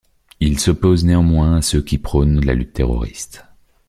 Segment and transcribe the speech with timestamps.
[0.39, 3.45] Il s'oppose néanmoins à ceux qui prônent la lutte terroriste.